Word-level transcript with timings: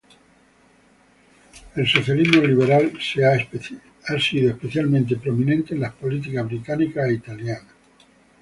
El 1.75 1.87
socialismo 1.87 2.41
liberal 2.41 2.91
ha 4.07 4.19
sido 4.19 4.49
especialmente 4.49 5.15
prominente 5.17 5.75
en 5.75 5.81
las 5.81 5.93
políticas 5.93 6.43
británica 6.47 7.05
e 7.05 7.13
italiana. 7.13 7.69